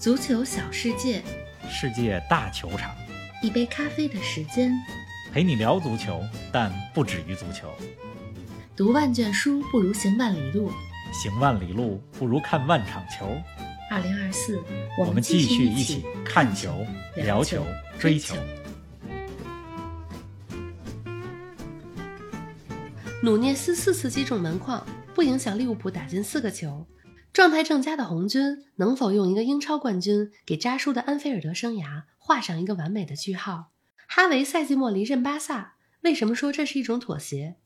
[0.00, 1.22] 足球小世界，
[1.68, 2.90] 世界大球场，
[3.42, 4.72] 一杯咖啡的时间，
[5.30, 7.70] 陪你聊足球，但不止于足球。
[8.74, 10.72] 读万卷书不如行万里路，
[11.12, 13.26] 行万里路不如看万场球。
[13.90, 14.58] 二零二四，
[14.98, 16.82] 我们继续一一起看球、
[17.16, 17.62] 聊球、
[17.98, 18.34] 追球。
[23.22, 24.82] 努涅斯四次击中门框，
[25.14, 26.86] 不影响利物浦打进四个球。
[27.32, 33.70] 状态正佳的红军能否用一个英超冠军给扎叔的安菲尔德生涯画上一个完美的句号？
[34.08, 37.56] 哈维赛季末离任巴萨，为什么说这是一种妥协？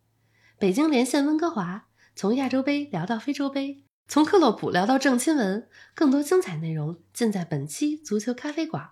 [0.59, 8.91] 北京连线温哥华，从亚洲杯聊到非洲杯，从克洛普聊到郑钦文，更多精彩内容尽在本期足球咖啡馆。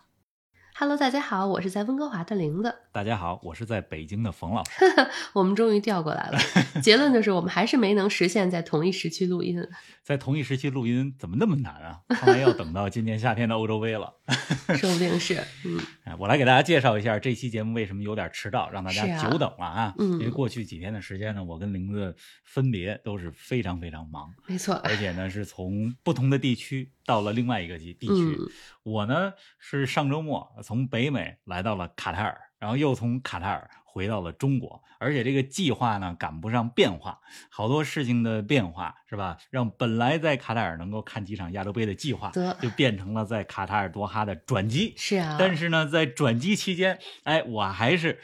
[0.75, 2.75] Hello，大家好，我是在温哥华的玲子。
[2.93, 4.71] 大家好，我是在北京的冯老师。
[5.35, 6.39] 我们终于调过来了，
[6.83, 9.63] 结论就是我们还是没能实现在同一时期录音。
[10.03, 12.01] 在同一时期录音怎么那么难啊？
[12.09, 14.13] 看来要等到今年夏天的欧洲杯了。
[14.77, 19.95] 说不定是，嗯，哎，我来给大家介绍一下这期节目为什么有点迟到，让大家久等了啊。
[19.99, 28.37] 嗯因为过去几天的时间呢，我跟玲子分别都是非常非常忙，没错，而且呢是从不同的地区到了另外一个地地区。
[28.39, 28.49] 嗯
[28.83, 39.37] 我呢是上周末从北美来到了卡塔尔，然后又从卡塔尔回到了中国，而且这个计划呢赶不上变化，好多事情的变化是吧？
[39.51, 44.95] 让本来在卡塔尔能够看几场亚洲杯的计划，就变成了在卡塔尔多哈的转机。
[44.97, 48.19] 是啊，但是呢，在转机期间，哎，我还是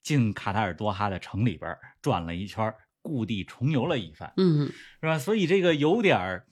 [0.00, 4.32] 进卡塔尔多哈的城里边转了一圈，故地重游了一番。
[4.36, 4.66] 嗯，
[5.00, 5.18] 是吧？
[5.18, 6.46] 所以这个有点儿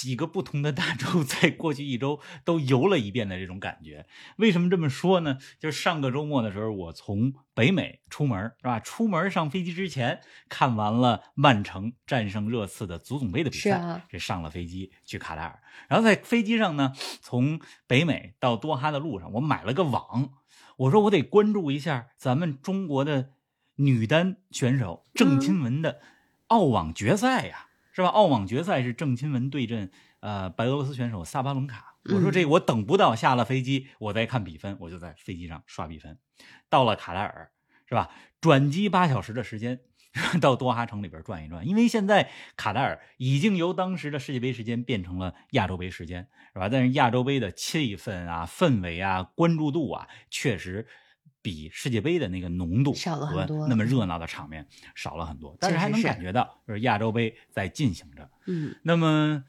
[0.00, 4.06] 几个不同的大洲 在过去一周都游了一遍的这种感觉。
[4.38, 5.36] 为什么这么说呢？
[5.58, 8.80] 就是上个周末的时候，我从北美出门，是吧？
[8.80, 20.30] 出门上飞机之前看完了曼城战胜热刺的足总杯的比赛，这上了飞机去卡塔尔，然后在飞机上呢，从北美到多哈的路上，我买了个网，
[20.78, 23.32] 我说我得关注一下咱们中国的
[23.76, 26.00] 女单选手郑钦文的
[26.46, 28.08] 澳网决赛呀、是吧？
[28.08, 29.90] 澳网决赛是郑钦文对阵
[30.20, 31.96] 呃白俄罗斯选手萨巴伦卡。
[32.04, 36.18] 我说这我等不到下了飞机，我再看比分，我就在飞机上刷比分。
[36.70, 37.50] 到了卡塔尔，
[37.86, 38.08] 是吧？
[38.40, 39.80] 转机八小时的时间，
[40.40, 41.68] 到多哈城里边转一转。
[41.68, 46.70] 因为现在卡塔尔已经由当时的世界杯时间变成了亚洲杯时间，是吧？
[46.70, 50.86] 但是亚洲杯的气氛啊、氛围啊、关注度啊，确实
[51.42, 55.56] 比世界杯的那个浓度少了很多那么热闹的场面少了很多。
[55.60, 58.30] 但是还能感觉到，就是亚洲杯在进行着。
[58.46, 59.44] 嗯，那么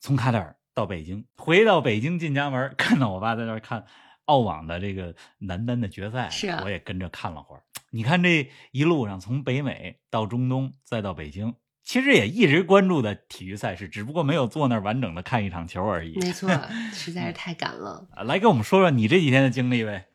[0.00, 3.84] 从卡塔尔到北京，回到北京进家门， 看到我爸在那儿看
[4.24, 7.62] 澳网的这个男单的决赛，是啊我也跟着看了会儿。
[7.90, 11.54] 你看这一路上，从北美到中东，再到北京，
[11.84, 16.18] 其实也一直关注的体育赛事，只不过没有坐那儿完整的看一场球而已。
[16.18, 16.50] 没错，
[16.92, 18.08] 实在是太赶了。
[18.16, 20.08] 啊来给我们说说你这几天的经历呗。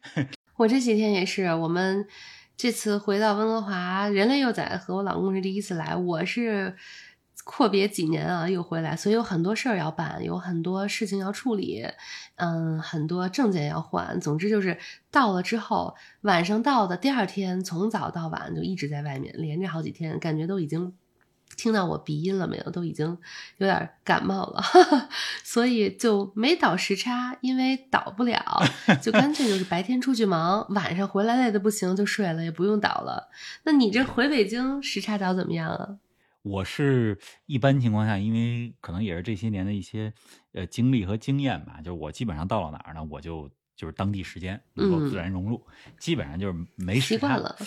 [0.60, 2.06] 我这几天也是，我们
[2.58, 6.76] 这次回到温哥华，人类幼崽和我老公是第一次来，我是
[7.46, 11.86] 阔别几年啊又回来，所以有很多事儿要办，有很多事情要处理，
[12.36, 14.20] 嗯，很多证件要换。
[14.20, 14.78] 总之就是
[15.10, 20.94] 到了之后，晚上到的第二天，从早到晚就一直在外面，连着好几天，感觉都已经。
[21.60, 22.72] 听到我鼻音了没有？
[22.72, 23.06] 都已经
[23.58, 24.64] 有点感冒了，
[25.44, 28.42] 所以就没倒时差，因为倒不了，
[29.04, 33.30] 就干脆就是白天出去忙，晚上回来累的不行就睡了，也不用倒了。
[33.64, 35.98] 那你这回北京时差倒怎么样啊？
[36.44, 40.14] 我是一般情况下，因为可能也是这些年的一些
[40.54, 45.62] 呃经历和经验吧，就是我基本上到了哪儿呢，我就就是当地时间能够自然融入，
[46.00, 47.58] 基本上就是没时差习惯了，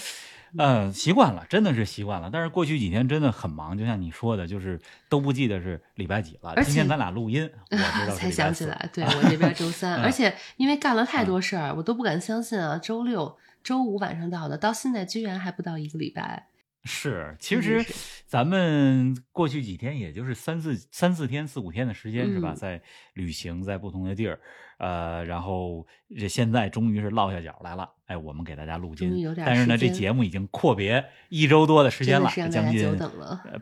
[0.58, 2.28] 呃，习惯了，真的是习惯了。
[2.32, 6.54] 但是过去几天真的很忙，就像你说的，就是都不记得是礼拜几了。
[6.62, 12.78] 今天咱俩录音，我知道才想起来，对我这边周三，嗯而且因为干了太多事儿，我都不敢相信啊！
[12.78, 16.48] 周六、周五晚上到的，到现在居然还不到一个礼拜。
[16.84, 17.84] 是，其实
[18.26, 22.52] 咱们过去几天也就是三四三四天、四五天的时间，是吧？
[22.54, 22.82] 嗯在
[23.14, 24.40] 旅行，在不同的地儿，
[24.78, 25.86] 呃，然后
[26.18, 27.88] 这现在终于是落下脚来了。
[28.06, 32.98] 哎，我们给大家录音但是呢，这节目已经阔别一周多的时间了，将近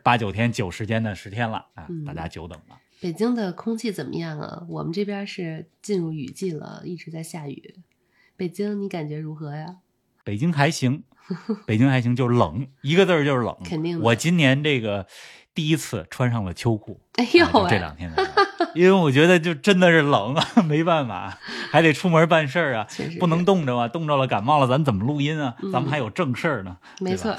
[0.03, 2.79] 八九天、九十天的十天了啊，嗯大家久等了。
[2.99, 4.65] 北京的空气怎么样啊？
[4.67, 7.75] 我们这边是进入雨季了，一直在下雨。
[8.35, 9.77] 北京你感觉如何呀？
[10.23, 11.03] 北京还行，
[11.65, 13.55] 北京还行，就是冷，一个字儿就是冷。
[13.63, 14.05] 肯定的。
[14.05, 15.05] 我今年这个
[15.53, 18.11] 第一次穿上了秋裤，哎呦啊这两天
[18.73, 21.37] 因为我觉得就真的是冷啊， 没办法，
[21.71, 22.87] 还得出门办事儿啊，
[23.19, 25.55] 不能冻着啊，冻着了感冒了，咱怎么录音啊？
[25.61, 25.71] 嗯。
[25.71, 26.77] 咱们还有正事儿呢。
[26.99, 27.35] 没错。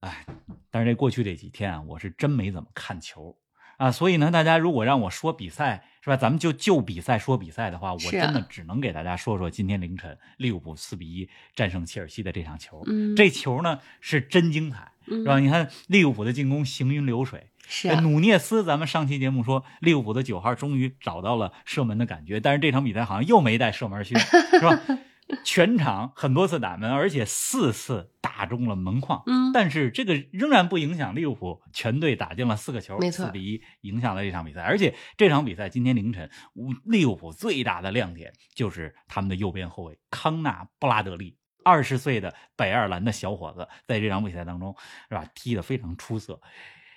[0.00, 0.26] 哎，
[0.70, 3.36] 但是这过去这几天啊，我是真没怎么看球，
[3.76, 12.82] 啊，所以呢，大家如果让我说比赛是吧，咱们就就比赛说比赛的话，我真的只能给大家说说今天凌晨利物浦四比一战胜切尔西的这场球。
[12.86, 15.38] 嗯这球呢是真精彩，嗯是吧？
[15.38, 24.80] 你看利物浦的进攻行云流水，是啊，努涅斯，咱们上期节目说利物浦的九号终于找到了射门的感觉，但是这场比赛好像又没带射门靴，是吧？
[25.44, 29.22] 全场很多次打门，而且四次打中了门框。
[29.26, 34.60] 嗯，但是这个仍然不影响利物浦全队打进了四个球，没错四比一影响了这场比赛。
[34.62, 36.30] 而且这场比赛今天凌晨，
[36.84, 44.76] 利物浦最大的亮点就是他们的右边后卫康纳布拉德利，二十岁的北爱尔兰的小伙子，在这场比赛当中
[45.08, 46.40] 是吧踢得非常出色，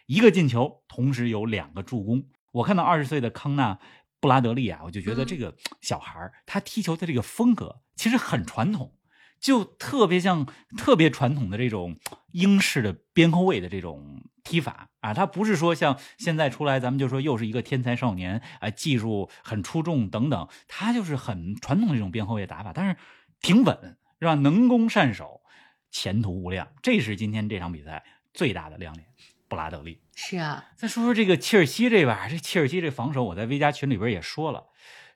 [0.06, 2.25] 一个进球，同时有两个助攻。
[2.51, 3.80] 我看到二十岁的康纳
[4.19, 8.94] 布拉德利啊，我就觉得嗯这个小孩儿他踢球的这个风格其实很传统。
[9.39, 10.47] 就特别像
[10.77, 11.99] 特别传统的这种
[12.31, 22.97] 英式的边后卫的这种踢法啊，他不是说像现在出来咱们就说又是一个天才少年啊，技术很出众等等，他就是很传统的这种边后卫打法，但是
[23.39, 24.33] 挺稳是吧？
[24.33, 25.41] 能攻善守，
[25.91, 28.03] 前途无量，这是今天这场比赛
[28.33, 29.05] 最大的亮点。
[29.47, 34.65] 布拉德利，是啊，再说说这个切尔西这边，这切尔西这防守，我在 V 加群里边也说了，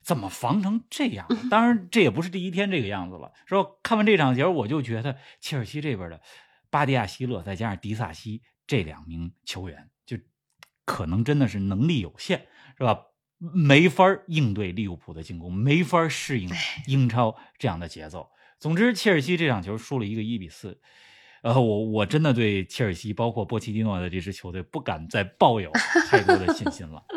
[0.01, 1.27] 怎么防成这样？
[1.49, 3.31] 当然，这也不是第一天这个样子了。
[3.45, 6.21] 说看完这场球，我就觉得切尔西这边的
[6.69, 10.17] 巴迪亚希勒再加上迪萨西这两名球员，就
[10.85, 13.05] 可能真的是能力有限，是吧？
[13.39, 16.47] 没法应对利物浦的进攻，没法适应
[16.85, 18.29] 英超这样的节奏。
[18.59, 20.79] 总之，切尔西这场球输了一个一比四。
[21.41, 25.71] 呃，我我真的对切尔西，包括波切蒂诺的这支球队，不敢再抱有
[26.07, 27.03] 太多的信心了。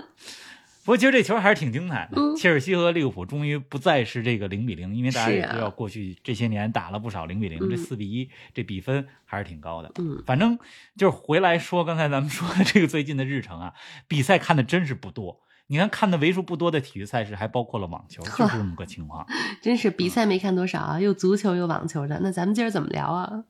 [0.84, 2.20] 不过，其实这球还是挺精彩的。
[2.20, 9.90] 嗯切尔西和利物浦终于不再是这个零比零，因为大家也知道，过去这些年打了不少零比零、嗯这四比一这比分还是挺高的。
[9.98, 10.58] 嗯，反正
[10.96, 13.72] 就是回来说，刚才咱们说的这个最近的日程啊，
[14.08, 15.40] 比赛看的真是不多。
[15.68, 19.26] 你看，看的为数不多的体育赛事，还包括了网球，就是 这么个情况。
[19.62, 22.20] 真是比赛没看多少啊，又足球又网球的。
[22.22, 23.44] 那咱们今儿怎么聊啊？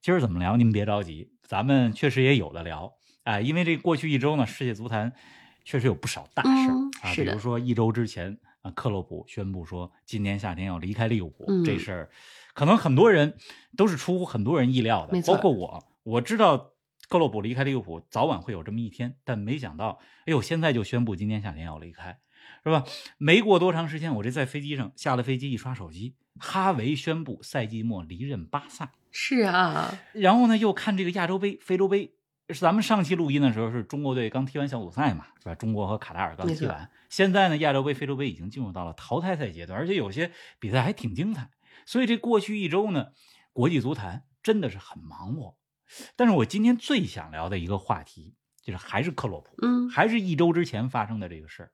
[0.00, 0.56] 今儿怎么聊？
[0.56, 2.94] 您别着急，咱们确实也有的聊
[3.24, 5.12] 啊、因为这过去一周呢，世界足坛
[5.64, 12.10] 确实有不少大事儿、啊，比如说一周之前啊，克洛普宣布说今年夏天要离开利物浦，嗯这事儿
[12.54, 13.36] 可能很多人
[13.76, 16.72] 都是出乎很多人意料的包括我，我知道
[17.08, 22.18] 克洛普离开利物浦早晚会有这么一天，但没想到，哎呦，现在就宣布今年夏天要离开。
[22.64, 22.84] 是吧？
[23.18, 28.92] 没过多长时间，我这在飞机上下了飞机，一刷手机，哈维宣布赛季末离任巴萨。
[29.10, 32.14] 是啊，然后呢，又看这个亚洲杯、非洲杯。
[32.52, 35.54] 是咱们上期录音的时候，是中国队刚踢完小组赛嘛，是吧？
[35.54, 36.90] 中国和卡塔尔刚踢完。
[37.08, 41.50] 现在呢，亚洲杯、非洲杯已经进入到了淘汰赛阶段，而且有些比赛还挺精彩。
[41.84, 43.08] 所以这过去一周呢，
[43.52, 45.56] 国际足坛真的是很忙活。
[46.16, 51.72] 但是我今天最想聊的一个话题，就是还是克洛普，嗯，还是一周之前发生的这个事儿。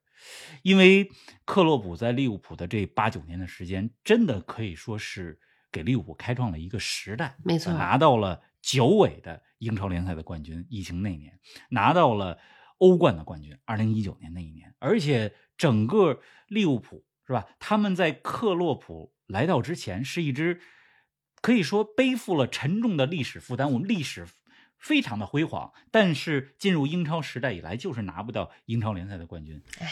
[0.62, 1.08] 因为
[1.44, 5.38] 克洛普在利物浦的这八九年的时间，真的可以说是
[5.70, 7.36] 给利物浦开创了一个时代。
[7.44, 12.38] 没错拿到了九尾的英超联赛的冠军，疫情那年拿到了
[12.76, 17.46] 欧冠的冠军，二零一九年那一年，而且整个利物浦是吧？
[17.58, 20.60] 他们在克洛普来到之前，是一支
[21.40, 24.28] 可以说背负了沉重的历史负担，我们历史
[24.76, 29.62] 非常的辉煌，但是进入英超时代以来，就是拿不到英超联赛的冠军。
[29.80, 29.88] 哎，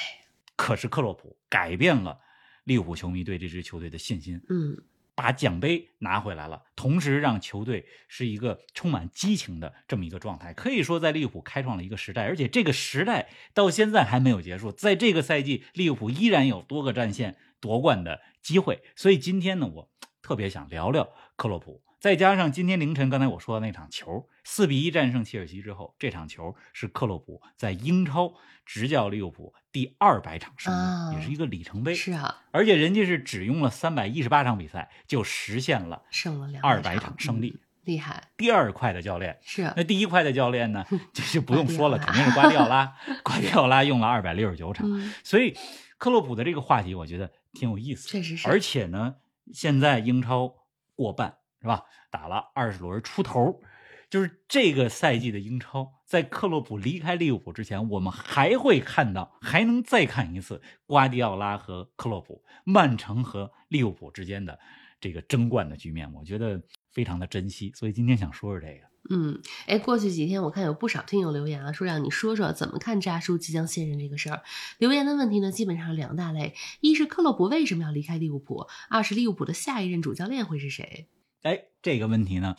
[0.54, 2.20] 可是克洛普改变了
[2.64, 4.76] 利物浦球迷对这支球队的信心，嗯，
[5.16, 21.82] 把奖杯拿回来了，同时让球队是一个充满激情的这么一个状态，可以说在利物浦开创了一个时代，而且这个时代到现在还没有结束，在这个赛季，利物浦依然有多个战线夺冠的机会，所以今天呢，我特别想聊聊克洛普。
[21.98, 28.32] 再加上今天凌晨刚才我说的那场球，四比一战胜切尔西之后，这场球是克洛普在英超
[28.64, 31.96] 执教利物浦第二百场胜利，啊也是一个里程碑。
[31.96, 38.30] 是啊，而且人家是只用了三百一十八场比赛就实现了胜了两二百场场胜利，嗯厉害。
[38.36, 39.36] 第二快的教练。
[39.42, 42.94] 是啊那第一快的教练呢，就是不用说了，肯定是瓜迪奥拉。
[43.24, 45.56] 瓜迪奥拉用了二百六十九场，嗯，所以
[45.98, 48.08] 克洛普的这个话题，我觉得挺有意思。
[48.08, 48.48] 确实是。
[48.48, 49.16] 而且呢，
[49.52, 50.54] 现在英超
[50.94, 51.82] 过半是吧？
[52.12, 53.60] 打了二十轮出头，
[54.08, 64.58] 就是这个赛季的英超，在克洛普离开利物浦之前，我们还会看到，还能再看一次瓜迪奥拉和克洛普、曼城和利物浦之间的
[65.00, 67.72] 这个争冠的局面，我觉得非常的珍惜。
[67.74, 68.86] 所以今天想说说这个。
[69.08, 74.42] 嗯，哎，过去几天我看有不少听友留言啊，说让你说说怎么看扎叔即将卸任这个事儿。
[74.78, 81.06] 留言的问题呢，基本上两大类：一是克洛普为什么要离开利物浦；二是利物浦的下一任主教练会是谁。
[81.42, 82.56] 哎，这个问题呢，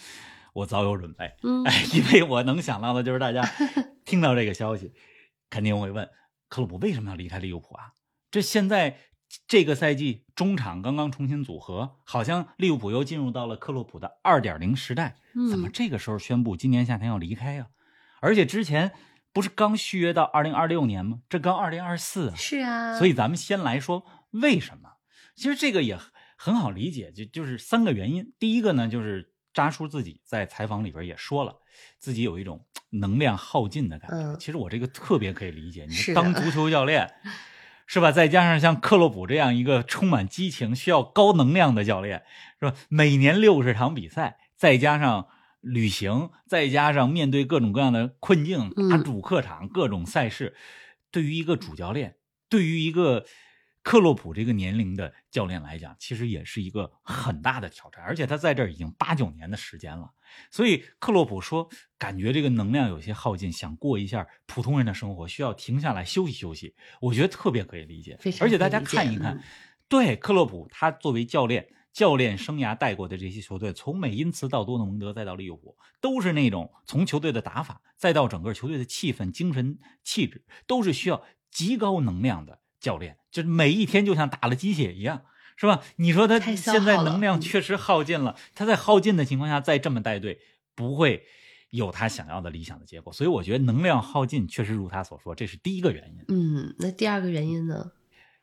[0.58, 1.32] 我早有准备。
[1.44, 3.44] 嗯，哎，因为我能想到的就是大家
[4.06, 4.92] 听到这个消息，
[5.50, 6.10] 肯定会问
[6.50, 7.92] 克洛普为什么要离开利物浦啊？
[8.32, 8.98] 这现在
[9.48, 15.18] 这个赛季中场刚刚重新组合，好像利物浦又进入到了克洛普的二点零时代，
[15.50, 17.68] 怎么嗯，这个时候宣布今年夏天要离开呀、
[18.20, 18.94] 而且之前
[19.32, 21.20] 不是刚续约到二零二六年吗？
[21.30, 24.94] 这刚二零二四啊，是啊，所以咱们先来说为什么？
[25.36, 28.34] 其实这个也很很好理解，就就是三个原因。
[28.40, 31.56] 第一个呢，就是扎叔自己在采访里边也说了，
[31.98, 34.18] 自己有一种能量耗尽的感觉。
[34.18, 37.10] 嗯其实我这个特别可以理解，你当足 球教练。
[37.90, 38.12] 是吧？
[38.12, 42.24] 再加上像克洛普这样一个充满激情、需要高能量的教练，
[42.60, 42.76] 是吧？
[42.90, 45.28] 每年六十场比赛，再加上
[45.62, 50.54] 旅行，再加上面对各种各样的困境，嗯打主客场、各种赛事，
[51.12, 52.18] 对于一个主教练，
[52.50, 53.26] 对于一个
[53.88, 58.04] 克洛普这个年龄的教练来讲，其实也是一个很大的挑战。
[58.04, 60.12] 而且他在这儿已经八九年的时间了，
[60.52, 66.76] 所以克洛普说，感觉这个能量有些耗尽，想过一下普通人的生活，需要停下来休息休息。
[67.00, 69.44] 我觉得特别可以理解而且大家看一看嗯，
[69.88, 71.70] 对克洛普他作为教练。
[71.94, 85.24] 教练生涯带过的这些球队，从美因茨到多特蒙德，再到利物浦，都是那种从球队的打法，再到整个球队的气氛、精神气质，都是需要极高能量的教练，就是每一天就像打了鸡血一样，
[85.56, 85.82] 是吧？
[85.98, 90.40] 你说他现在能量嗯确实耗尽了，他在耗尽的情况下再这么带队，
[90.76, 91.24] 不会
[91.70, 93.12] 有他想要的理想的结果。
[93.12, 96.26] 所以我觉得能量耗尽确实如他所说，这是第一个原因。
[96.28, 97.92] 嗯，那第二个原因呢？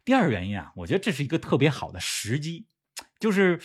[0.05, 2.67] 第二个原因啊，我觉得这是一个特别好的时机，
[3.19, 3.61] 就是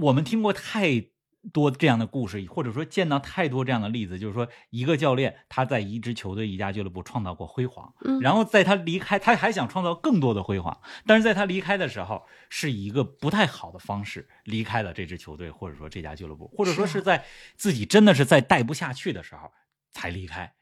[0.00, 1.06] 我们听过太
[1.52, 17.24] 多这样的故事，或者说见到太多这样的例子，就是说一个教练他在一支球队、一家俱乐部创造过辉煌，嗯然后在他离开，他还想创造更多的辉煌，但是在他离开的时候，是以一个不太好的方式离开了这支球队，或者说这家俱乐部，或者说是在
[17.56, 19.50] 自己真的是在带不下去的时候
[19.90, 20.54] 才离开。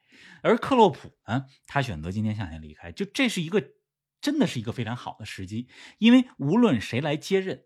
[0.42, 3.62] 而克洛普呢，他选择今天夏天离开，就这是一个
[4.20, 5.68] 真的是一个非常好的时机，
[5.98, 7.64] 因为无论谁来接任，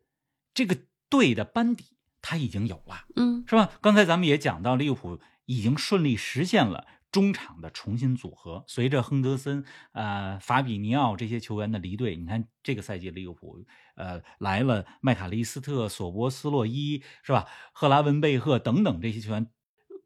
[0.54, 0.78] 这个
[1.10, 3.04] 队的班底他已经有了。
[3.16, 3.70] 嗯是吧？
[3.82, 8.64] 刚才咱们也讲到，利物浦已经顺利实现了中场的重新组合。
[8.66, 13.62] 随着亨德森、呃法比尼奥这些球员的离队，你看这个赛季利物浦
[13.96, 17.46] 呃来了麦卡利斯特、索博斯洛伊，是吧？
[17.72, 19.50] 赫拉文贝赫等等这些球员，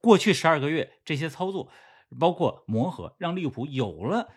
[0.01, 1.71] 过去十二个月这些操作，
[2.19, 4.29] 包括磨合，让利物浦有了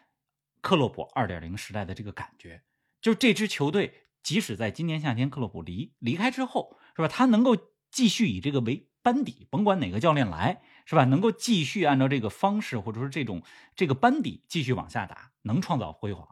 [0.62, 2.62] 克洛普二点零时代的这个感觉。
[3.02, 7.14] 就是这支球队，即使在今年夏天克洛普离离开之后，是吧？
[7.14, 7.58] 他能够
[7.90, 11.06] 继续以这个为班底，甭管哪个教练来，是吧？
[11.06, 13.42] 能够继续按照这个方式，或者说这种
[13.76, 16.28] 这个班底继续往下打，能创造辉煌。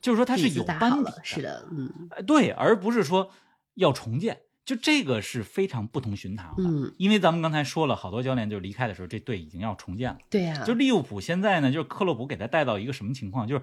[0.00, 3.30] 就是说他是有班底的，是的，嗯呃对，而不是说
[3.74, 4.40] 要重建。
[4.64, 10.18] 就这个是非常不同寻常的，嗯，因为咱们刚才说了，好多教练就是离开的时候，这队已经要重建了。
[10.28, 13.48] 对呀，就利物浦现在呢，就是克洛普给他带到一个什么情况？
[13.48, 13.62] 就是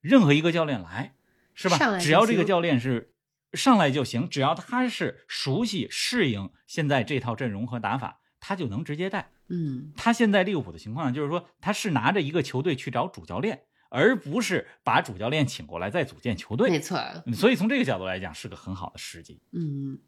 [0.00, 1.12] 任何一个教练来，
[1.52, 1.98] 是吧？
[1.98, 3.12] 只要这个教练是
[3.52, 9.30] 上来就行，只要他是熟悉适应现在这套阵容和打法，他就能直接带。
[9.48, 16.70] 嗯他现在利物浦的情况呢，就是说他是拿着一个球队去找主教练，而不是把主教练请过来再组建球队。
[16.70, 19.42] 没错，嗯所以从这个角度来讲，是个很好的时机。
[19.50, 19.98] 嗯，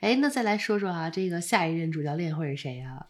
[0.00, 3.08] 哎，那再来说说啊，这个下一任主教练会是谁啊？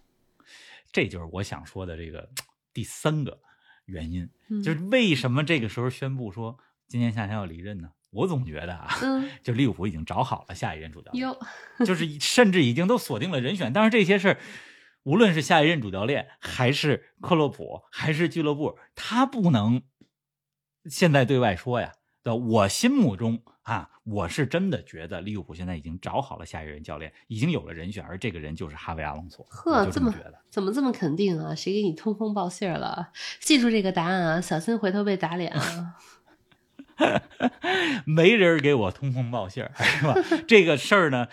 [0.90, 2.31] 这就是我想说的这个
[2.73, 3.40] 第三个
[3.85, 7.90] 原因，嗯就是为什么这个时候宣布说今年夏天要离任呢？
[8.16, 11.38] 我总觉得啊，嗯， 就利物浦已经找好了下一任主教练，哟，
[11.85, 13.73] 就是甚至已经都锁定了人选。
[13.73, 14.38] 但是这些事儿，
[15.02, 19.82] 无论是下一任主教练，还是克洛普，还是俱乐部，他不能
[20.88, 21.92] 现在对外说呀。
[22.23, 29.44] 对，我心目中啊，我是真的觉得利物浦现在已经找好了下一任教练，已经有了人选，而这个人就是哈维阿隆索。
[29.49, 30.35] 呵这么觉得。
[30.50, 31.54] 怎么这么肯定啊？
[31.54, 33.12] 谁给你通风报信了？
[33.38, 35.94] 记住这个答案啊，小心回头被打脸啊！
[38.07, 40.15] 没人给我通风报信儿，是吧？
[40.47, 41.29] 这个事儿呢，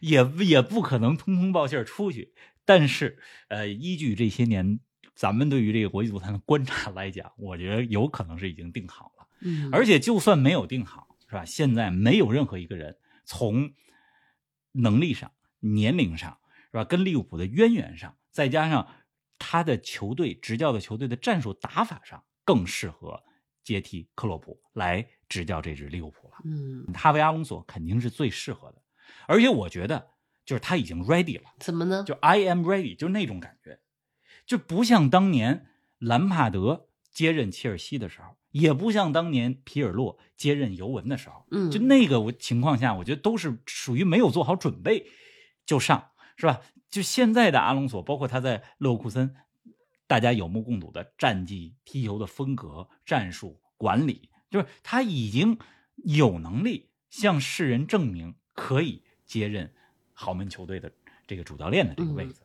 [0.00, 2.34] 也也不可能通风报信儿出去。
[2.64, 4.78] 但是，呃，依据这些年
[5.14, 9.26] 咱们对于这个国际足坛的观察来讲，我觉得有可能是已经定好了。
[9.40, 11.44] 嗯，而且，就算没有定好，是吧？
[11.44, 13.72] 现在没有任何一个人从
[14.72, 16.38] 能力上、年龄上，
[16.70, 16.84] 是吧？
[16.84, 18.86] 跟利物浦的渊源上，再加上
[19.38, 23.24] 他的球队执教的球队的战术打法上，更适合
[23.62, 26.34] 接替克洛普来执教这支利物浦了。
[26.44, 28.82] 嗯，哈维阿隆索肯定是最适合的，
[29.26, 30.08] 而且我觉得
[30.44, 32.04] 就是他已经 ready 了，怎么呢？
[32.06, 33.80] 就 I am ready，就是那种感觉，
[34.46, 35.66] 就不像当年
[35.98, 45.06] 兰帕德接任切尔西的时候，也不像当年皮尔洛接任尤文的时候，嗯，就那个我情况下，我觉得都是属于没有做好准备
[45.66, 46.60] 就上，是吧？
[46.90, 49.36] 就现在的阿隆索，包括他在勒沃库森
[50.10, 55.56] 大家有目共睹的战绩、踢球的风格、战术管理，就是他已经
[55.94, 59.72] 有能力向世人证明可以接任
[60.12, 60.90] 豪门球队的
[61.28, 62.40] 这个主教练的这个位置，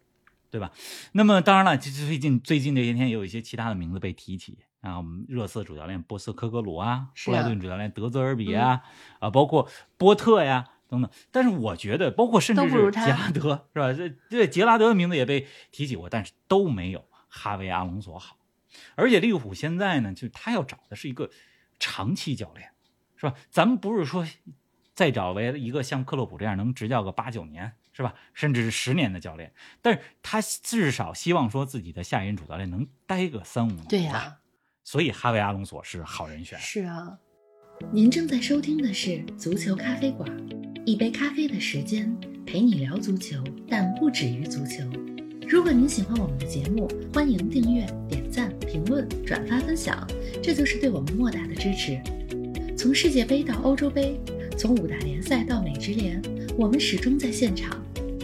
[0.51, 0.72] 对吧？
[1.13, 8.84] 那么当然了，其实最近最近这些天也有一些其他的名字被提起啊，我们热刺主教练波斯科格鲁啊，布莱顿主教练德泽尔比啊，
[9.17, 9.67] 啊，包括
[9.98, 10.69] 波特呀。
[10.88, 13.91] 等等，但是我觉得，包括甚至是杰拉德，是吧？
[13.91, 17.03] 这这杰拉德的名字也被提起过，但是都没有
[17.35, 18.37] 哈维·阿隆索好。
[18.95, 21.29] 而且利物浦现在呢，就他要找的是一个
[21.79, 22.71] 长期教练，
[23.15, 23.33] 是吧？
[23.49, 24.25] 咱们不是说
[24.93, 28.13] 再找为一个像克洛普这样能执教个八九年，是吧？
[28.33, 33.85] 甚至是十年的教练，但是他至少希望说自己的下一任主教练能待个三五年。
[33.87, 34.39] 对呀、
[34.83, 36.59] 所以哈维·阿隆索是好人选。
[36.59, 37.17] 是啊，
[37.91, 40.29] 您正在收听的是足球咖啡馆，
[40.85, 42.13] 一杯咖啡的时间
[42.45, 44.83] 陪你聊足球，但不止于足球。
[45.47, 50.05] 如果您喜欢我们的节目，欢迎订阅、点赞、评论、转发分享，
[50.41, 51.99] 这就是对我们莫大的支持。
[52.75, 54.19] 从世界杯到欧洲杯，
[54.57, 56.19] 从五大联赛到美职联，
[56.57, 57.79] 我们始终在现场。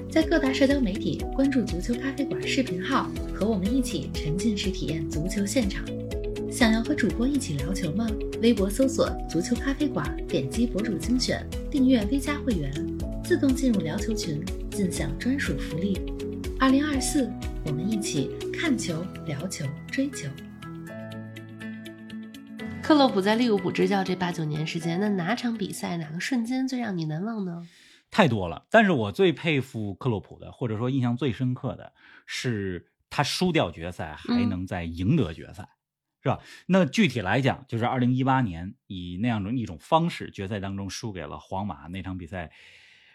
[0.09, 5.85] 在各大社交媒体关注“足球咖啡馆”视频号，和我们一起沉浸式体验足球现场。
[6.51, 8.09] 想要和主播一起聊球吗？
[8.41, 12.73] 微博搜索“足球咖啡馆”，点击博主精选，订阅 V 加会员，
[13.23, 15.99] 自动进入聊球群，尽享专属福利。
[16.61, 17.27] 二零二四，
[17.65, 20.29] 我们一起看球、聊球、追球。
[22.83, 27.67] 克洛普在利物浦执教这八九年时间，那哪场比赛、哪个瞬间最让你难忘呢？
[28.11, 28.67] 太多了。
[28.69, 31.93] 但是我最佩服克洛普的，或者说印象最深刻的
[32.27, 35.67] 是他输掉决赛还能再赢得决赛，
[36.21, 36.41] 是吧？
[36.67, 42.51] 那具体来讲，就是二零一八年以那样的一种方式，决赛当中输给了皇马那场比赛，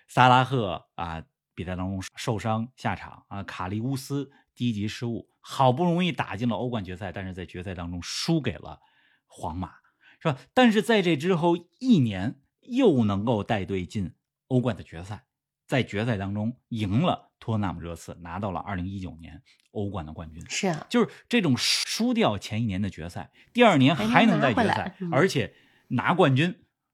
[0.08, 1.22] 萨拉赫啊，
[1.56, 8.78] 比赛当中受伤下场啊，卡利乌斯低级失误，好不容易打进了欧冠决赛，但是在决赛当中输给了
[9.26, 9.72] 皇马，
[10.20, 10.38] 是吧？
[10.54, 14.12] 但是在这之后一年又能够带队进
[14.48, 15.24] 欧冠的决赛，
[15.66, 20.44] 在决赛当中赢了托纳姆热刺，拿到了二零一九年欧冠的冠军。
[20.48, 25.54] 是啊，就是这种输掉前一年的决赛，第二年还能在决赛，嗯而且
[25.88, 26.46] 拿冠军，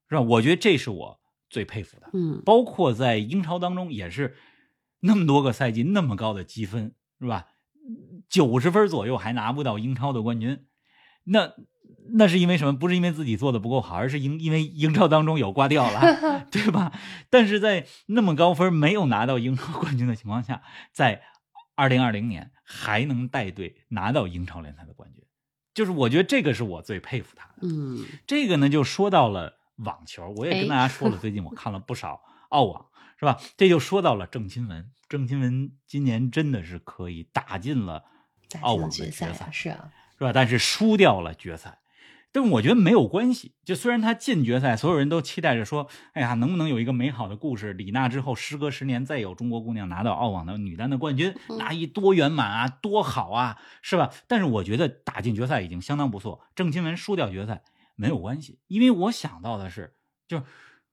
[0.08, 0.20] 是吧？
[0.20, 2.10] 我觉得这是我最佩服的。
[2.12, 4.36] 嗯，包括在英超当中也是
[5.04, 7.46] 那么多个赛季那么高的积分，是吧？
[8.28, 10.64] 九十分左右还拿不到英超的冠军，
[11.24, 11.52] 那
[12.14, 12.72] 那是因为什么？
[12.72, 16.92] 不是因为自己做的不够好，而是因因为英超当中有挂掉了， 对吧？
[17.30, 20.62] 但是在那么高分没有拿到英超冠军的情况下，
[20.92, 21.22] 在
[21.74, 25.24] 二零二零年还能带队拿到英超联赛的冠军，
[25.74, 27.54] 就是我觉得这个是我最佩服他的。
[27.62, 32.86] 嗯，这个呢，就说到了网球，我也哎跟大家 说了，最近我看了不少澳网，
[33.22, 33.40] 是吧？
[33.56, 38.02] 这就说到了郑钦文，郑钦文今年真的是可以打进了
[38.62, 40.32] 澳网的决赛是啊，是吧？
[40.32, 41.78] 但是输掉了决赛。
[42.34, 47.74] 但我觉得没有关系，就虽然他进决赛，所有人都期待着说，哎呀，能不能有一个美好的故事？
[47.74, 54.10] 李娜之后，时隔十年再有中国姑娘拿到澳网的女单的冠军，嗯那一多圆满啊，多好啊，是吧？
[54.26, 56.40] 但是我觉得打进决赛已经相当不错。
[56.54, 57.62] 郑钦文输掉决赛
[57.96, 59.94] 没有关系，因为我想到的是，
[60.26, 60.44] 就是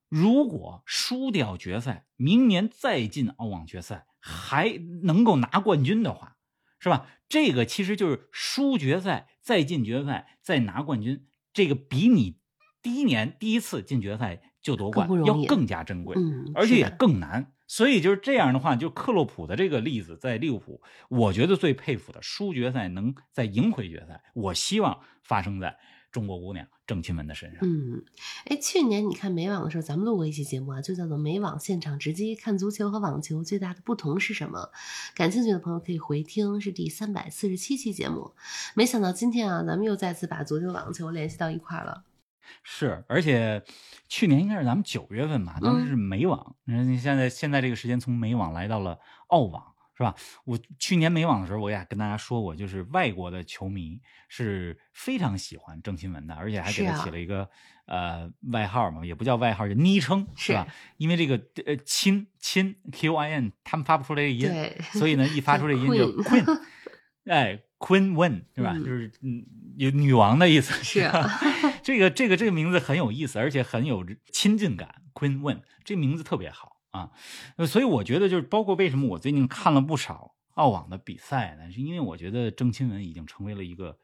[0.09, 6.35] 如果输掉决赛，明年再进澳网决赛还能够拿冠军的话，
[6.79, 7.07] 是吧？
[7.29, 12.39] 这个其实就是输决赛再进决赛再拿冠军，这个比你
[12.81, 17.53] 第一年第一次进决赛就夺冠要更加珍贵，嗯，而且也更难。
[17.67, 25.77] 所以就是这样的话，就克洛普的这个例子，在利物浦，我觉得最佩服的，输决赛能再赢回决赛，我希望发生在
[26.11, 27.59] 中国姑娘郑钦文的身上。
[27.61, 28.03] 嗯，
[28.45, 34.71] 哎，去年你看美网的时候，咱们录过一期节目啊，就叫做《美网现场直击》，看足球和网球最大的不同是什么？
[35.13, 38.33] 感兴趣的朋友可以回听，是第三百四十七期节目。
[38.73, 42.05] 没想到今天啊，咱们又再次把足球、网球联系到一块儿了。
[42.63, 43.63] 是，而且
[44.07, 48.97] 去年应该是咱们九月份吧，当时是美网，你嗯，现在现在这个时间从美网来到了
[49.27, 50.15] 澳网，是吧？
[50.45, 57.49] 我去年美网的时候，我也跟大家说过，就是外国的球迷是非常喜欢郑钦文的，而且还给他起了一个、
[57.85, 60.65] 呃外号嘛，也不叫外号，就昵称，是吧？
[60.95, 66.61] 因为这个呃亲亲 Q I N 他们发不出来这个音，对，所以呢，一发出这音就 Queen
[67.25, 68.71] 哎，Queen Wen 是吧？
[68.73, 70.73] 嗯就是嗯，有女王的意思。
[70.81, 71.11] 是
[71.83, 74.95] 这个这个这个名字很有意思，而且很有亲近感。
[75.13, 77.11] Queen Wen 这名字特别好啊，
[77.57, 81.71] 呃所以我觉得就是包括为什么我最近看了不少澳网的比赛呢？
[81.71, 83.97] 是因为我觉得郑钦文已经成为了一个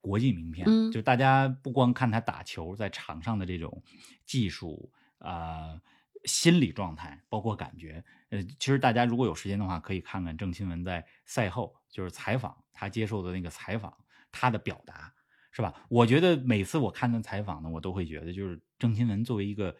[0.00, 3.82] 国际名片，嗯就大家不光看他打球在场上的这种
[4.26, 5.80] 技术啊、
[6.24, 8.04] 心理状态，包括感觉。
[8.30, 13.96] 呃，其实大家如果有时间的话，可以看看郑钦文在赛后就是采访他接受的那个采访，
[14.32, 15.14] 他的表达
[15.52, 15.72] 是吧？
[15.88, 19.76] 我觉得每次我看他采访呢，我都会觉得，就是郑钦文作为一个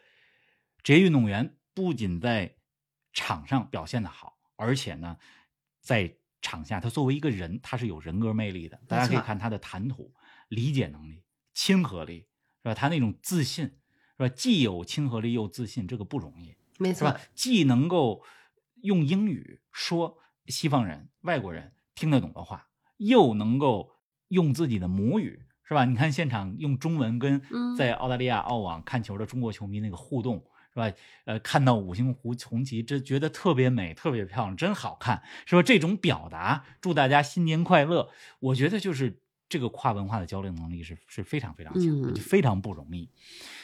[0.82, 2.54] 职业运动员，不仅在
[3.12, 5.18] 场上表现的好，而且呢，
[5.80, 8.80] 在场下他作为一个人，他是有人格魅力的。
[8.86, 10.14] 大家可以看他的谈吐、
[10.48, 12.26] 理解能力、亲和力，
[12.62, 12.74] 是吧？
[12.74, 14.28] 他那种自信，是吧？
[14.28, 16.54] 既有亲和力又自信，这个不容易。
[16.78, 17.20] 没错是吧，？
[17.34, 18.22] 既能够
[18.82, 23.96] 用英语说西方人、外国人听得懂的话，又能够
[24.28, 25.84] 用自己的母语，是吧？
[25.84, 30.44] 你看现场用中文跟嗯在澳大利亚澳网看球的中国球迷那个互动。
[30.74, 30.92] 是吧？
[31.24, 35.62] 呃，看到五星红红旗，这觉得特别美，特别漂亮，真好看，是吧？
[35.62, 38.10] 这种表达，祝大家新年快乐，
[38.40, 43.08] 我觉得就是这个跨文化的交流能力是是非常非常强的，嗯就非常不容易。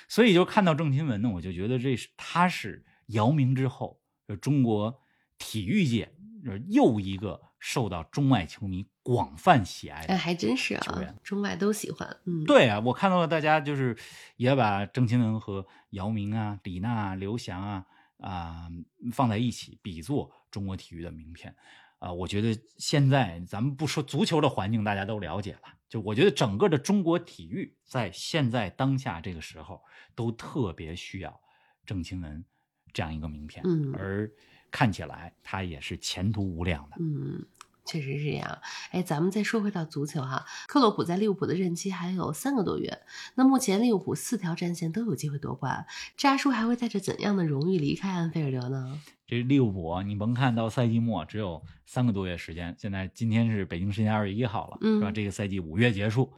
[0.09, 5.03] 所以就看到郑钦文呢，我就觉得这是他是姚明之后，呃中国
[5.37, 6.12] 体育界
[6.46, 10.14] 呃又一个受到中外球迷广泛喜爱的。
[10.14, 12.16] 哎，还真是啊，中外都喜欢。
[12.25, 13.96] 嗯，对啊，我看到了大家就是
[14.37, 17.87] 也把郑钦文和姚明啊、李娜啊、刘翔啊
[18.18, 18.68] 啊、
[19.12, 21.55] 放在一起，比作中国体育的名片。
[21.99, 25.61] 啊、我觉得现在咱们不说足球的环境，大家都了解了。
[25.87, 29.83] 就我觉得整个的中国体育在现在当下这个时候，
[30.14, 31.40] 都特别需要
[31.85, 32.42] 郑钦文
[32.92, 34.31] 这样一个名片，嗯而
[34.70, 36.96] 看起来他也是前途无量的。
[37.00, 37.44] 嗯，
[37.85, 38.59] 确实是这样。
[38.92, 43.00] 哎，咱们再说回到足球哈，克洛普在利物浦的任期还有三个多月，
[43.35, 49.00] 那目前利物浦四条战线都有机会夺冠，扎叔还会带着怎样的荣誉离开安菲尔德呢？
[49.26, 55.12] 这利物浦，你甭看到赛季末只有三个多月时间，现在今天是北京时间二月一号了，嗯是吧？
[55.12, 56.33] 这个赛季五月结束，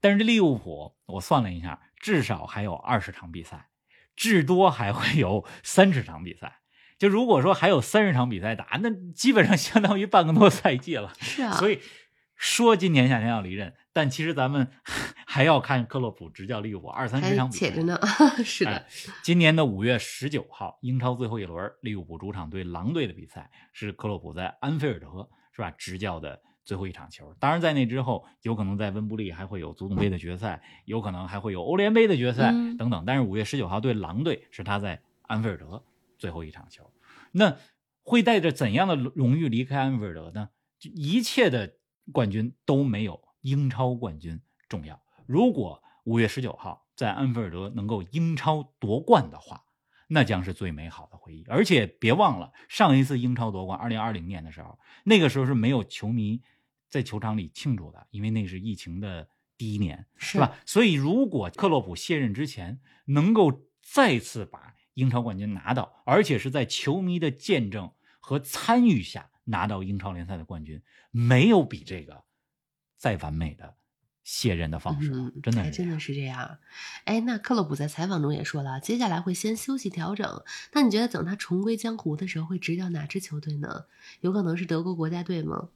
[0.00, 3.68] 但是这利物浦，我算了一下，至少还有二十场比赛，
[4.18, 6.58] 至多还会有三十场比赛。
[6.98, 11.12] 就如果说还有三十场比赛打，那基本上相当于半个多赛季了。
[11.20, 11.80] 是啊，所以
[12.34, 14.72] 说今年夏天要离任，但其实咱们
[15.24, 18.00] 还要看克洛普执教利物浦二三十场比赛且着呢。
[18.44, 18.86] 是的哎，
[19.22, 27.34] 今年的五月十九号，英超最后一轮，利物浦主场对狼队的比赛是克洛普在安菲尔德是吧执教的最后一场球。
[27.40, 33.04] 当然，在那之后，有可能在温布利还会有足总杯的决赛，有可能还会有欧联杯的决赛、嗯等等。
[33.06, 35.82] 但是五月十九号对狼队是他在安菲尔德
[36.18, 36.92] 最后一场球，
[37.32, 37.56] 那
[38.02, 40.50] 会带着怎样的荣誉离开安菲尔德呢？
[40.78, 41.72] 就一切的
[42.12, 45.00] 冠军都没有英超冠军重要。
[45.24, 49.64] 如果五月十九号在安菲尔德能够英超夺冠的话，
[50.06, 51.44] 那将是最美好的回忆。
[51.48, 56.42] 而且别忘了，上一次英超夺冠，二零二零年的时候，那个时候是没有球迷
[56.88, 60.56] 在球场里庆祝的，因为那是疫情的第一年，是是吧？
[60.64, 72.24] 所以，如果克洛普卸任之前能够再次把英超冠军拿到，而且是在球迷的见证和参与下拿到英超联赛的冠军，没有比这个
[72.96, 73.76] 再完美的
[74.24, 76.58] 卸任的方式了，嗯，真的是真的是这样。
[77.04, 80.42] 哎，那克洛普在采访中也说了，接下来会先休息调整。
[80.72, 83.86] 那你觉得等他重归江湖的时候，会执教哪支球队呢？
[84.20, 85.70] 有可能是德国国家队吗？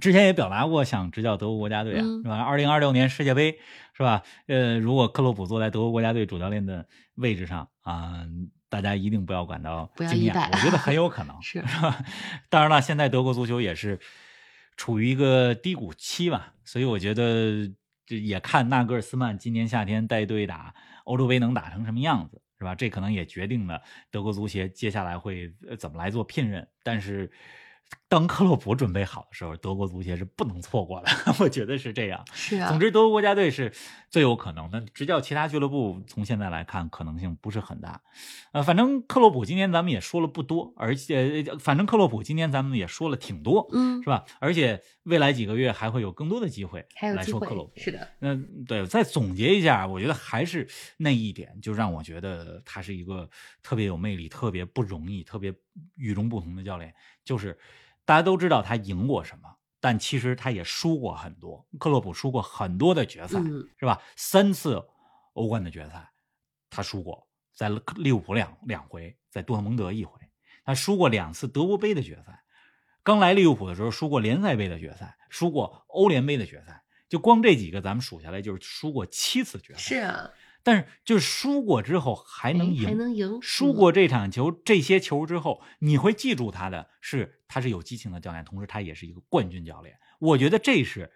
[0.00, 2.38] 之前也表达过想执教德国国家队啊，嗯是吧？
[2.38, 3.58] 二零二六年世界杯
[3.94, 4.22] 是吧？
[4.46, 8.26] 呃，如果克洛普坐在德国国家队主教练的位置上啊、
[8.68, 12.04] 大家一定不要感到惊讶，我觉得很有可 能，是是吧？
[12.50, 13.98] 当然了，现在德国足球也是
[14.76, 17.70] 处于一个低谷期吧，所以我觉得
[18.04, 22.74] 这也看纳格尔斯曼今年夏天带队打欧洲杯能打成什么样子，是吧？
[22.74, 26.66] 这可能也决定了德国足协接下来会呃怎么来做聘任。
[26.82, 27.30] 但是，
[28.08, 31.08] 当克洛普准备好的时候，德国足协是不能错过的，
[31.40, 32.24] 我觉得是这样。
[32.32, 33.70] 是啊，总之，德国国家队是
[34.08, 34.80] 最有可能的。
[34.80, 38.00] 执教其他俱乐部，从现在来看可能性不是很大。
[38.52, 44.24] 呃，反正克洛普今年咱们也说了不多，而且呃反正克洛普今年咱们也说了挺多，嗯是，吧？
[44.40, 47.72] 而且未来几个月还会有更多的机会来说克洛普。
[47.78, 48.34] 是的，那
[48.66, 53.28] 对，再总结一下，我觉得还是那一点，就让我觉得他是一个
[53.62, 55.54] 特别有魅力、特别不容易、特别
[55.96, 56.94] 与众不同的教练。
[57.28, 57.58] 就是
[58.06, 61.66] 大家都知道他赢过什么，但其实他也输过很多。
[61.78, 64.00] 克洛普输过很多的决赛，嗯是吧？
[64.16, 64.82] 三次
[65.34, 66.10] 欧冠的决赛，
[66.70, 70.18] 他输过，在利物浦两两回，在多特蒙德一回，
[70.64, 72.42] 他输过两次德国杯的决赛。
[73.02, 79.78] 刚来利物浦的时候输过联赛杯的决赛，输过欧联杯的决赛，就光这几个咱们数下来就是输过七次决赛。
[79.78, 80.30] 是啊，
[80.62, 89.96] 但是就是输过之后还能哎赢，还能赢，输过这场球、这些球之后，你会记住他的是他是有激情的教练，同时他也是一个冠军教练。
[90.18, 91.10] 我觉得这是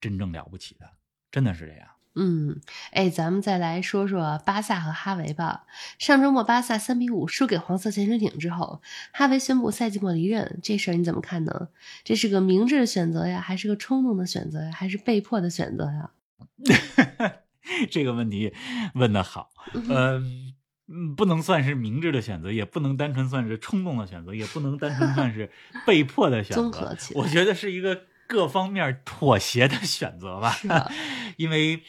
[0.00, 0.90] 真正了不起的，
[1.30, 1.88] 真的是这样。
[2.16, 5.64] 嗯，哎，咱们再来说说巴萨和哈维吧。
[5.96, 11.68] 上周末巴萨三比五输给黄色潜水艇之后，哈维宣布赛季末离任，这事儿你怎么看呢？
[12.02, 16.10] 这是个明智的选择呀，还是个冲动的选择呀，还是被迫的选择呀？
[17.90, 18.52] 这个问题
[18.94, 20.54] 问的好，嗯。
[20.92, 25.48] 嗯，不能算是明智的选择，也不能单纯算是冲动的选择，也不能单纯算是
[25.86, 26.96] 被迫的选择。
[27.14, 30.52] 我觉得是一个各方面妥协的选择吧。
[31.38, 31.80] 因为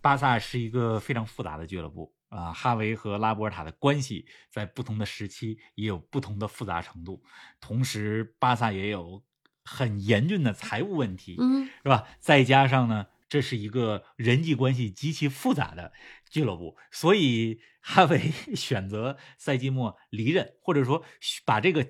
[0.00, 7.22] 巴萨是一个非常复杂的俱乐部啊，哈维和拉波尔塔的关系在不同的时期也有不同的复杂程度，
[7.60, 9.22] 同时巴萨也有
[9.66, 12.06] 很严峻的财务问题，嗯，是吧？
[12.18, 13.08] 再加上呢。
[13.30, 15.92] 这是一个人际关系极其复杂的
[16.28, 21.04] 俱乐部，所以哈维 选择赛季末离任，或者说
[21.46, 21.86] 把这个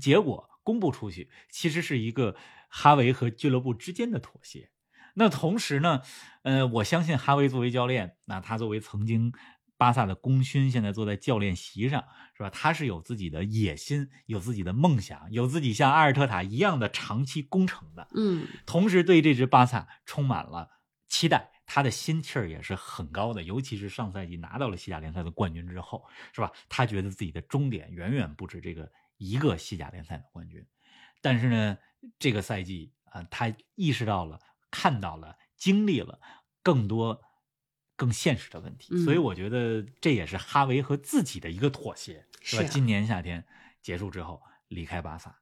[0.00, 2.36] 结果公布出去，其实是一个
[2.68, 4.70] 哈维和俱乐部之间的妥协。
[5.16, 6.02] 那同时呢，
[6.42, 9.32] 呃，我相信哈维作为教练，那他作为曾经
[9.76, 12.04] 巴萨的功勋，现在坐在教练席上，
[12.36, 12.50] 是吧？
[12.50, 18.06] 他是有自己的野心，有自己的梦想，有自己像阿尔特塔一样的长期工程的。
[18.14, 20.70] 嗯，同时对这支巴萨充满了。
[21.14, 26.50] 期待他的心气儿也是很高的，尤其是上赛季拿到了西甲联赛的冠军之后，是吧？
[26.68, 30.66] 他觉得自己的终点远远不止这个一个西甲联赛的冠军。
[31.22, 31.78] 但是呢，
[32.18, 34.40] 这个赛季啊，他意识到了、
[34.72, 36.20] 看到了、经历了
[36.64, 37.22] 更多
[37.94, 42.64] 更现实的问题，所以我觉得这也是哈维和自己的一个妥协，是吧？
[42.64, 43.46] 今年夏天
[43.80, 45.38] 结束之后离开巴萨。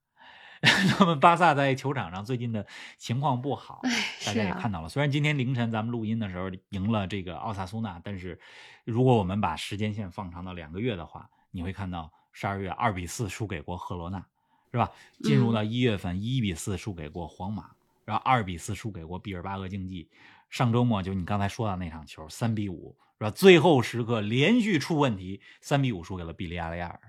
[1.00, 2.64] 那么巴萨在球场上最近的
[2.96, 3.82] 情况不好，
[4.24, 4.88] 大家也看到了。
[4.88, 8.38] 虽然今天凌晨咱们录音的时候赢了这个奥萨苏纳，但是
[8.84, 14.24] 如果我们把时间线放长到两个月的话，你会看到十二月二比四输给过赫罗纳，
[14.70, 14.88] 是吧？
[15.24, 17.72] 进入到一月份一比四输给过皇马，
[18.04, 20.08] 然后二比四输给过毕尔巴鄂竞技。
[20.48, 23.30] 上周末就你刚才说到那场球三比五，是吧？
[23.32, 27.00] 最后时刻连续出问题，三比五输给了比利亚雷亚尔。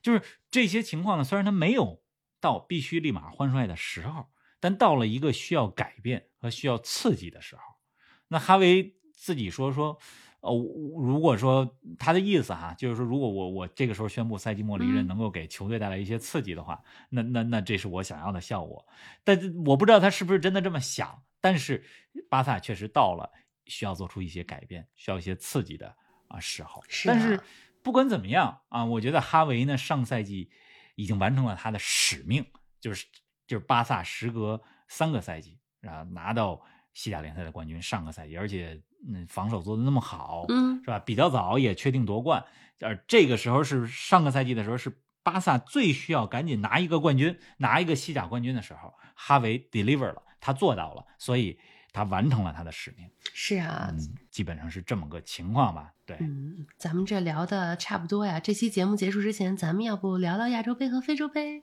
[0.00, 2.00] 就是这些情况呢，虽然他没有。
[2.44, 4.26] 到必须立马换帅的时候，
[4.60, 7.62] 但到了一个需要改变和需要刺激的时候，
[8.28, 9.98] 那哈维自己说说，
[10.40, 18.86] 呃，如果说他的意思哈，就是说，如果我我这个时候宣布赛季末离任，能够给球队带来一些刺激的话，那那那这是我想要的效果。
[19.24, 21.22] 但我不知道他是不是真的这么想。
[21.40, 21.82] 但是
[22.28, 23.30] 巴萨确实到了
[23.64, 25.96] 需要做出一些改变、需要一些刺激的
[26.28, 26.84] 啊时候。
[27.06, 27.40] 但是
[27.82, 30.50] 不管怎么样啊，我觉得哈维呢上赛季。
[30.94, 32.44] 已经完成了他的使命，
[32.80, 33.06] 就是
[33.46, 36.60] 就是巴萨时隔三个赛季啊拿到
[36.92, 40.98] 西甲联赛的冠军，上个赛季而且嗯防守做的那么好，嗯是吧？
[40.98, 42.44] 比较早也确定夺冠，
[42.80, 51.58] 而这个时候是上个赛季的时候是巴萨最需要赶紧拿一个冠军，拿一个西甲冠军的时候，哈维 deliver 了，他做到了，所以。
[51.94, 53.94] 他完成了他的使命，是啊，
[54.28, 55.92] 基本上是这么个情况吧。
[56.04, 58.40] 对，嗯，咱们这聊的差不多呀。
[58.40, 61.62] 这期节目结束之前，咱们要不聊聊亚洲杯和非洲杯？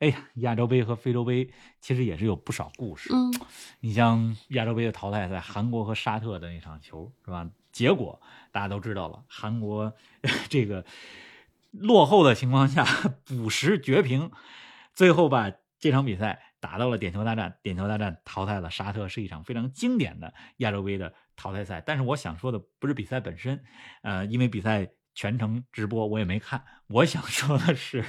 [0.00, 1.48] 哎呀，亚洲杯和非洲杯
[1.80, 3.08] 其实也是有不少故事。
[3.12, 3.32] 嗯，
[3.78, 7.48] 你像亚洲杯的淘汰赛，韩国和沙特的那场球是吧？
[7.70, 9.94] 结果大家都知道了，韩国
[10.50, 10.84] 这个
[11.70, 12.84] 落后的情况下
[13.24, 14.32] 补时绝平，
[14.92, 16.46] 最后把这场比赛。
[16.60, 21.80] 打到了点球大战，点球大战淘汰了沙特，是一场非常经典的亚洲杯的淘汰赛。
[21.80, 23.62] 但是我想说的不是比赛本身，
[24.02, 26.64] 呃，因为比赛全程直播我也没看。
[26.88, 28.04] 我想说的是，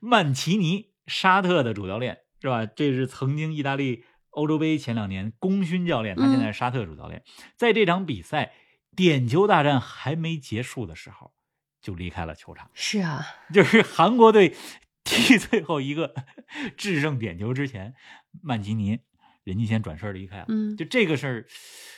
[0.00, 2.66] 曼奇尼，沙特的主教练是吧？
[2.66, 7.22] 这是曾经意大利欧洲杯前两年功勋教练，他现在是沙特主教练。
[7.56, 8.52] 在这场比赛
[8.94, 11.32] 点球大战还没结束的时候，
[11.80, 12.70] 就离开了球场。
[12.74, 14.54] 是啊，就是韩国队。
[15.04, 16.14] 踢最后一个
[16.76, 17.94] 制胜点球之前，
[18.42, 19.00] 曼奇尼
[19.44, 20.46] 人家先转身离开了。
[20.48, 21.46] 嗯，就这个事儿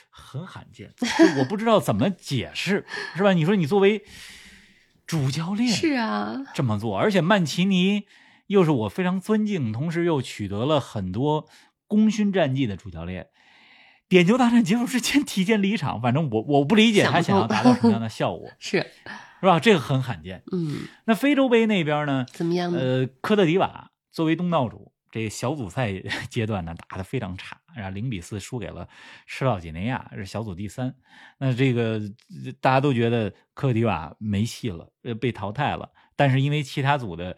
[0.09, 0.93] 很罕见，
[1.39, 3.33] 我不知道怎么解释，是吧？
[3.33, 4.03] 你说你作为
[5.05, 8.05] 主教练是啊这么做，而且曼奇尼
[8.47, 11.47] 又是我非常尊敬，同时又取得了很多
[11.87, 13.27] 功勋战绩的主教练，
[14.07, 18.49] 点球大战结束之前提前离场，反正我我不理解他想要达到什么样的 效果。
[18.59, 18.85] 是。
[19.41, 19.59] 是吧？
[19.59, 20.41] 这个很罕见。
[20.51, 22.25] 嗯，那非洲杯那边呢？
[22.31, 22.79] 怎么样呢？
[22.79, 25.91] 呃，科特迪瓦作为东道主，这小组赛
[26.31, 28.87] 阶段呢打得非常差，然后零比四输给了
[29.27, 30.95] 赤道几内亚，是小组第三。
[31.37, 32.01] 那这个
[32.59, 35.91] 大家都觉得科特迪瓦没戏了，呃，被淘汰了。
[36.15, 37.37] 但是因为其他组的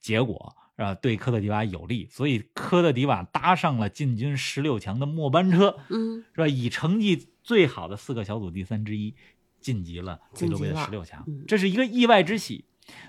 [0.00, 5.78] 结果啊对科特迪瓦有利，所以科特迪瓦搭上了进军十六强的末班车。
[5.90, 6.48] 嗯，是吧？
[6.48, 9.14] 以成绩最好的四个小组第三之一。
[9.60, 12.64] 晋级了非洲杯的十六强，这是一个意外之喜。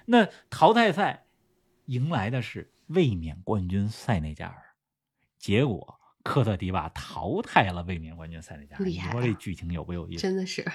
[0.07, 1.27] 那淘汰赛
[1.85, 4.55] 迎来的是卫冕冠军塞内加尔，
[5.37, 8.83] 结果科特迪瓦淘汰了卫冕冠军塞内加尔。
[8.83, 10.23] 你说这剧情有不有意思？
[10.23, 10.65] 真的是，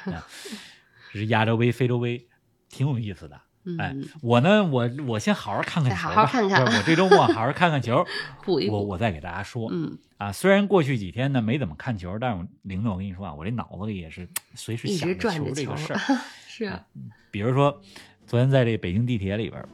[1.13, 2.29] 这是亚洲杯、非洲杯，
[2.69, 3.43] 挺有意思的。
[3.79, 8.05] 哎嗯，，我呢，我我先好好看看球吧，好好看看我这周末好好看看球，
[8.45, 9.69] 补一补，我我再给大家说。
[9.73, 16.01] 嗯，啊，虽然过去几天呢没怎么看球，但是我玲子，我跟你说啊，我这脑子里也是随时想着球球这个事儿。
[16.47, 16.85] 是啊，
[17.31, 17.81] 比如说，
[18.27, 19.69] 昨天在这北京地铁里边儿，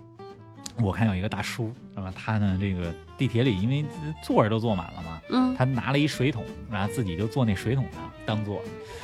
[0.83, 3.85] 我看有一个大叔，那么他呢，这个地铁里因为
[4.23, 8.57] 坐着都坐满了嘛，嗯他拿了一水桶，然后自己就坐那水桶上当座。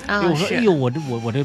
[0.06, 1.44] 啊哎，我说，是哎呦，我这我我这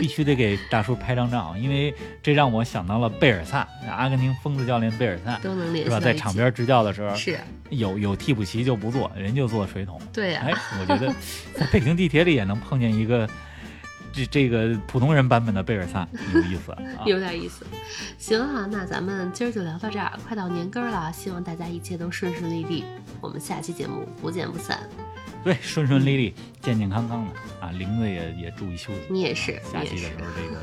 [0.00, 6.00] 必须得给大叔拍张照，因为这让我想到了贝尔萨，阿根廷疯子教练贝尔萨，都能联是吧？
[6.00, 7.38] 在场边执教的时候，是，
[7.70, 10.00] 有有替补席就不坐，人就坐水桶。
[10.12, 11.12] 对呀哎，我觉得
[11.54, 13.28] 在北京地铁里也能碰见一个
[14.12, 16.78] 这这个普通人版本的贝尔萨， 有意思啊。
[17.06, 17.66] 有点意思。
[18.18, 22.84] 行哈，那咱们今儿就聊到这儿，快到年根儿了，希望大家一切都顺顺利利。
[23.20, 24.78] 我们下期节目不见不散。
[25.44, 29.00] 对，顺顺利利、健健康康的啊，玲子也也注意休息。
[29.08, 30.60] 你也是下期的时候这个，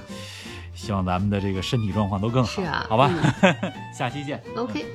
[0.73, 3.09] 希望咱们的这个身体状况都更好，是啊好吧？
[3.41, 3.55] 嗯
[3.97, 4.41] 下期见。
[4.55, 4.85] OK。